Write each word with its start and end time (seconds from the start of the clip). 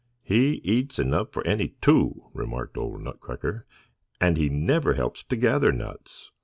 "He 0.23 0.55
eats 0.63 0.97
enough 0.97 1.31
for 1.31 1.45
any 1.45 1.75
two," 1.79 2.31
remarked 2.33 2.75
old 2.75 3.03
Nutcracker, 3.03 3.67
"and 4.19 4.35
he 4.35 4.49
never 4.49 4.93
helps 4.95 5.21
to 5.25 5.35
gather 5.35 5.71
nuts." 5.71 6.31